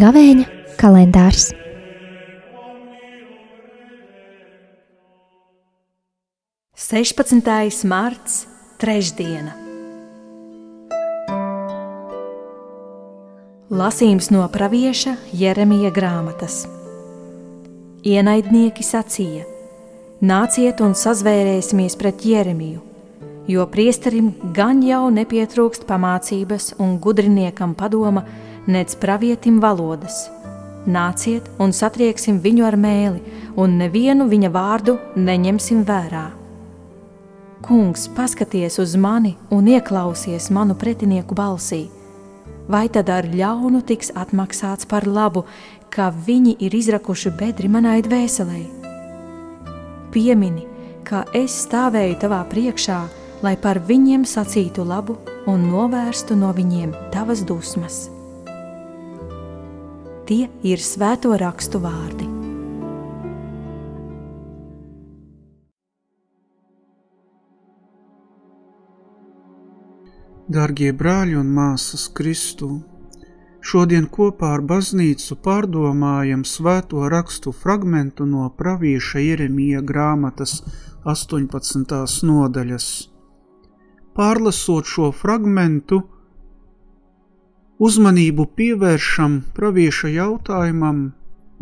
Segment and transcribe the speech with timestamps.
[0.00, 0.46] Gavēņa
[0.80, 1.50] kalendārs.
[6.80, 8.46] Sešpadsmitais marts,
[8.80, 9.52] trešdiena.
[13.70, 16.64] Lasījums no pravieša Jeremija grāmatas.
[18.00, 19.42] Ienaidnieki sacīja:
[20.24, 22.80] Nāciet un sazvērēsimies pret Jeremiju,
[23.44, 28.24] jo priesterim gan jau nepietrūkst pamācības un gudriniekam padoma,
[28.64, 30.30] nec pravietim valodas.
[30.88, 33.20] Nāciet un satrieksim viņu ar mēli,
[33.60, 36.30] un nevienu viņa vārdu neņemsim vērā.
[37.60, 41.90] Kungs, paskaties uz mani un ieklausies manu pretinieku balsī
[42.70, 45.44] vai tad ar ļaunu tiks atmaksāts par labu,
[45.90, 48.60] kā viņi ir izrakuši bedri manai dvēselē?
[50.14, 50.66] Piemini,
[51.06, 53.00] kā es stāvēju tavā priekšā,
[53.42, 55.18] lai par viņiem sacītu labu
[55.50, 58.08] un novērstu no viņiem tavas dusmas.
[60.30, 62.28] Tie ir svēto rakstu vārdi.
[70.50, 72.80] Darbie brāļi un māsas Kristū,
[73.70, 80.56] šodien kopā ar baznīcu pārdomājam svēto rakstu fragmentu no pravieša Jeremija grāmatas
[81.12, 81.94] 18.
[82.30, 82.86] nodaļas.
[84.16, 86.00] Pārlasot šo fragmentu,
[87.78, 91.00] uzmanību pievēršam pravieša jautājumam,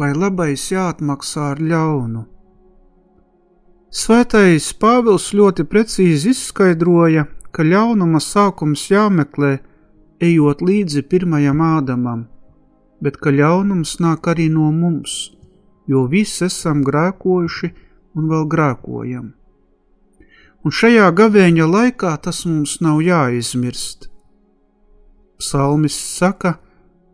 [0.01, 2.25] vai labais jāatmaksā ar ļaunu.
[3.89, 9.59] Svētais Pāvils ļoti precīzi izskaidroja, ka ļaunuma sākums jāmeklē,
[10.21, 12.27] ejot līdzi pirmajam ādamam,
[13.01, 15.31] bet ka ļaunums nāk arī no mums,
[15.87, 17.73] jo visi esam grēkojuši
[18.19, 19.35] un vēl grēkojam.
[20.67, 24.09] Un šajā gavēņa laikā tas mums nav jāizmirst.
[25.39, 26.57] Psalmis saka,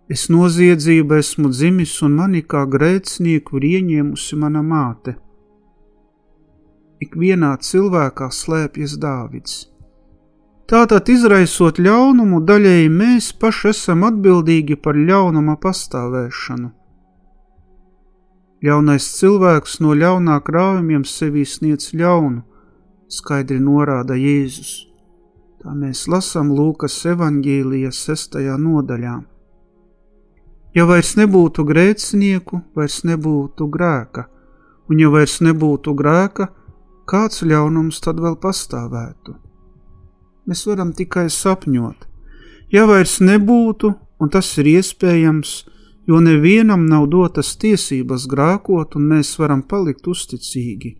[0.08, 5.18] es noziedzību esmu dzimis un mani kā grēcinieku ir ieņēmusi mana māte.
[7.04, 9.73] Ikvienā cilvēkā slēpjas Dāvids.
[10.64, 16.70] Tātad, izraisot ļaunumu, daļēji mēs paši esam atbildīgi par ļaunuma pastāvēšanu.
[18.64, 22.40] Ļaunais cilvēks no ļaunā krājumiem sevī sniedz ļaunu,
[23.12, 24.72] skaidri norāda Jēzus.
[25.60, 29.20] Tā mēs lasām Lūkas evaņģīlijas sestajā nodaļā.
[30.74, 34.30] Ja vairs nebūtu grēcinieku, vairs nebūtu grēka,
[34.88, 36.48] un ja vairs nebūtu grēka,
[37.04, 39.42] kāds ļaunums tad vēl pastāvētu?
[40.48, 42.08] Mēs varam tikai sapņot.
[42.72, 45.54] Ja vairs nebūtu, un tas ir iespējams,
[46.08, 50.96] jo nevienam nav dotas tiesības grākot, un mēs varam palikt uzticīgi.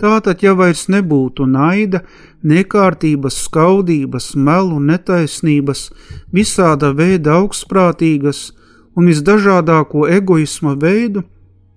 [0.00, 2.00] Tātad, ja vairs nebūtu naida,
[2.42, 5.84] nekārtības, skaudības, melu, netaisnības,
[6.32, 8.48] visāda veida augstprātīgas
[8.96, 11.22] un visdažādāko egoisma veidu,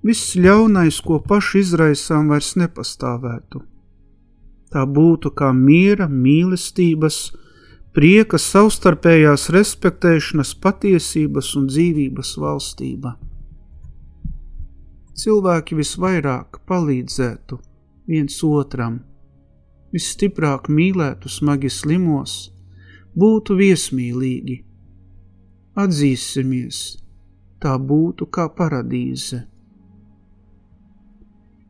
[0.02, 3.66] viss ļaunais, ko paši izraisām, vairs nepastāvētu
[4.76, 7.20] tā būtu kā miera, mīlestības,
[7.96, 13.16] prieka, savstarpējās respektēšanas, patiesības un dzīvības valstība.
[15.16, 17.62] Cilvēki visvairāk palīdzētu
[18.12, 19.00] viens otram,
[19.96, 22.34] visstiprāk mīlētu smagi slimos,
[23.16, 24.58] būtu viesmīlīgi.
[25.80, 26.82] Atzīsimies,
[27.64, 29.46] tā būtu kā paradīze.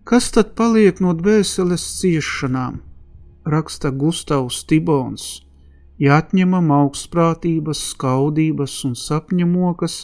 [0.06, 2.82] Kas tad paliek no dvēseles ciešanām?
[3.46, 5.26] Raksta Gustavs Tibons,
[6.02, 9.98] ja atņemam augstprātības, skaudības un sapņamokas,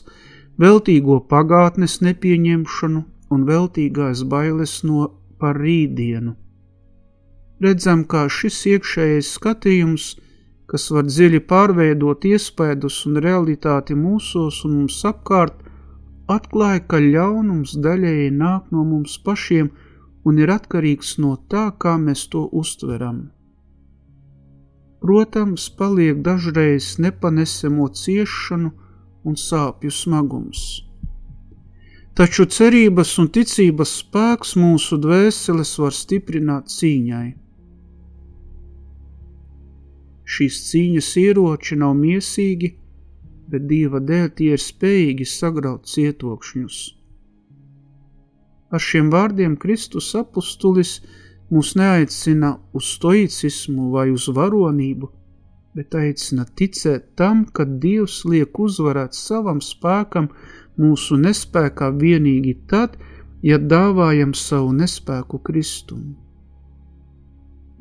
[0.61, 3.03] veltīgo pagātnes nepieņemšanu
[3.33, 5.07] un veltīgās bailes no
[5.41, 6.35] par rītdienu.
[7.61, 10.05] Redzam, kā šis iekšējais skatījums,
[10.69, 15.57] kas var dziļi pārveidot iespēdus un realitāti mūsos un mums apkārt,
[16.31, 19.71] atklāja, ka ļaunums daļēji nāk no mums pašiem–
[20.25, 23.29] un ir atkarīgs no tā, kā mēs to uztveram.
[25.01, 28.69] Protams, paliek dažreiz nepanesamo ciešanu
[29.25, 30.61] un sāpju smagums.
[32.13, 37.27] Taču cerības un ticības spēks mūsu dvēseles var stiprināt cīņai.
[40.31, 42.75] Šīs cīņas ieroči nav miesīgi,
[43.51, 47.00] bet Dieva dēļ tie ir spējīgi sagraut cietokšņus.
[48.71, 51.01] Ar šiem vārdiem Kristus apustulis
[51.51, 55.09] mūs neaicina uz stoicismu vai uz varonību,
[55.75, 60.29] bet aicina ticēt tam, ka Dievs liek uzvarēt savam spēkam
[60.79, 62.95] mūsu nespēkā vienīgi tad,
[63.43, 66.15] ja dāvājam savu nespēku Kristumu.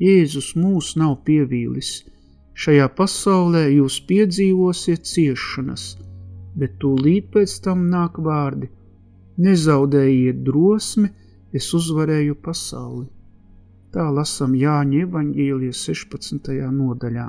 [0.01, 1.93] Jēzus mūs nav pievīlis,
[2.57, 5.87] šajā pasaulē jūs piedzīvosiet ciešanas,
[6.57, 8.73] bet tūlīt pēc tam nāk vārdi–
[9.37, 11.09] nezaudējiet drosmi,
[11.53, 13.07] es uzvarēju pasauli.
[13.91, 16.51] Tā lasam Jāņa evaņģīlijas 16.
[16.71, 17.27] nodaļā.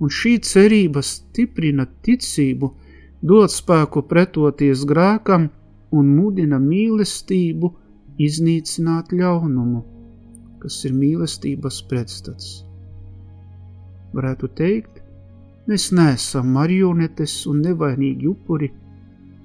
[0.00, 2.70] Un šī cerība stiprina ticību,
[3.22, 5.48] dod spēku pretoties grēkam
[5.94, 7.70] un mudina mīlestību
[8.20, 9.84] iznīcināt ļaunumu,
[10.62, 12.64] kas ir mīlestības pretstats.
[14.14, 15.00] Varētu teikt,
[15.68, 18.70] mēs neesam marionetes un nevainīgi upuri,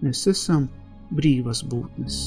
[0.04, 0.68] mēs esam
[1.16, 2.22] brīvas būtnes.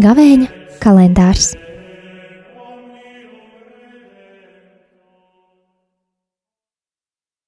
[0.00, 0.46] Gavēņa
[0.80, 1.50] kalendārs.